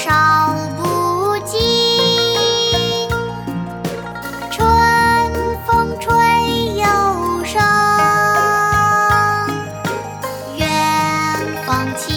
[0.00, 1.58] 烧不尽。
[4.52, 4.64] 春
[5.66, 6.14] 风吹
[6.76, 7.60] 又生
[10.56, 10.64] 远
[11.66, 12.16] 芳侵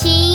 [0.00, 0.29] sim